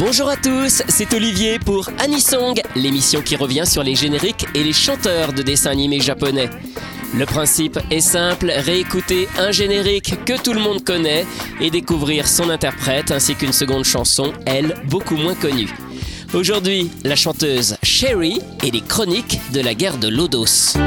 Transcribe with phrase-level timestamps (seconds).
[0.00, 4.72] Bonjour à tous, c'est Olivier pour Anisong, l'émission qui revient sur les génériques et les
[4.72, 6.48] chanteurs de dessins animés japonais.
[7.14, 11.26] Le principe est simple, réécouter un générique que tout le monde connaît
[11.60, 15.68] et découvrir son interprète ainsi qu'une seconde chanson, elle, beaucoup moins connue.
[16.32, 20.78] Aujourd'hui, la chanteuse Sherry et les chroniques de la guerre de Lodos.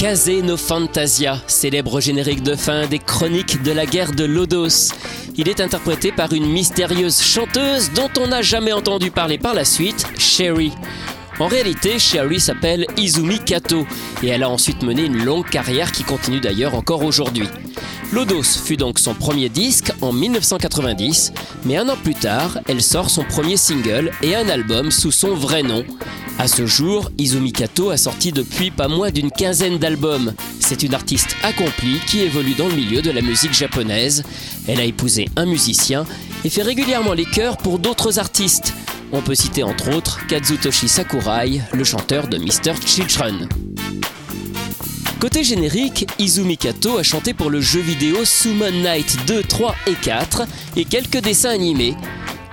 [0.00, 4.94] Kaze no Fantasia, célèbre générique de fin des chroniques de la guerre de Lodos.
[5.36, 9.66] Il est interprété par une mystérieuse chanteuse dont on n'a jamais entendu parler par la
[9.66, 10.72] suite, Sherry.
[11.38, 13.86] En réalité, Sherry s'appelle Izumi Kato
[14.22, 17.48] et elle a ensuite mené une longue carrière qui continue d'ailleurs encore aujourd'hui.
[18.12, 21.32] Lodos fut donc son premier disque en 1990,
[21.64, 25.34] mais un an plus tard, elle sort son premier single et un album sous son
[25.34, 25.84] vrai nom,
[26.40, 30.32] à ce jour, Izumi Kato a sorti depuis pas moins d'une quinzaine d'albums.
[30.58, 34.22] C'est une artiste accomplie qui évolue dans le milieu de la musique japonaise.
[34.66, 36.06] Elle a épousé un musicien
[36.42, 38.72] et fait régulièrement les chœurs pour d'autres artistes.
[39.12, 42.72] On peut citer entre autres Kazutoshi Sakurai, le chanteur de Mr.
[42.86, 43.46] Children.
[45.20, 49.92] Côté générique, Izumi Kato a chanté pour le jeu vidéo Summon Night 2, 3 et
[49.92, 50.44] 4
[50.76, 51.94] et quelques dessins animés.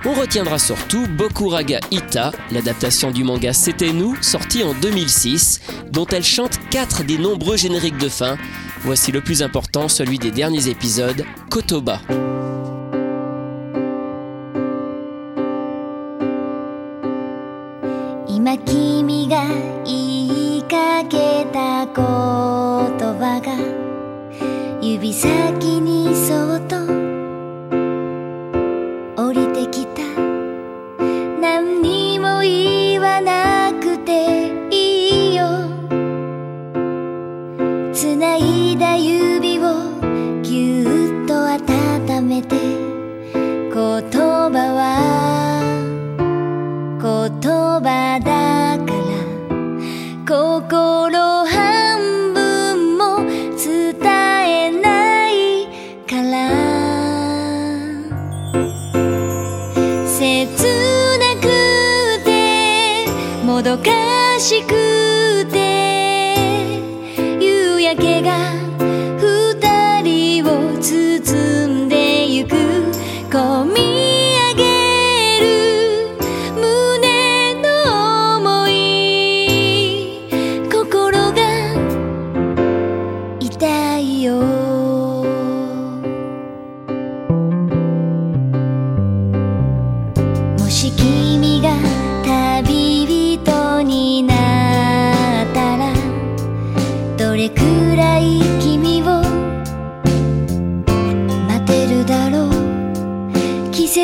[0.04, 5.60] On retiendra surtout Bokuraga Ita, l'adaptation du manga C'était nous, sorti en 2006,
[5.90, 8.36] dont elle chante 4 des nombreux génériques de fin.
[8.82, 12.02] Voici le plus important, celui des derniers épisodes, Kotoba.
[24.94, 26.87] 指先にそっと
[63.68, 66.34] どかしくて
[67.38, 68.32] 夕焼けが
[69.18, 72.54] 二人を包んでゆく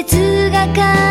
[0.05, 1.04] つがか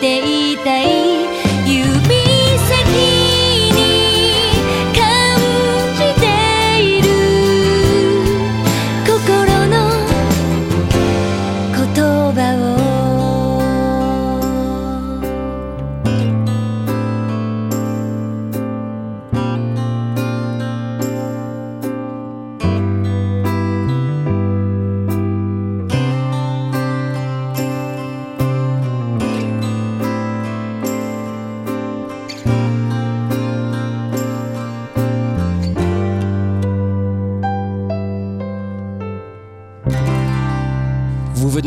[0.00, 0.99] ていたい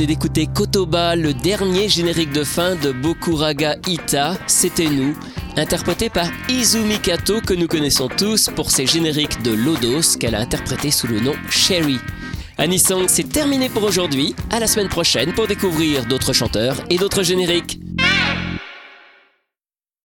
[0.05, 5.15] d'écouter Kotoba, le dernier générique de fin de Bokuraga Ita, c'était nous,
[5.55, 10.39] interprété par Izumi Kato que nous connaissons tous pour ses génériques de Lodos qu'elle a
[10.39, 11.99] interprété sous le nom Sherry.
[12.57, 14.35] Anisong, c'est terminé pour aujourd'hui.
[14.49, 17.82] À la semaine prochaine pour découvrir d'autres chanteurs et d'autres génériques.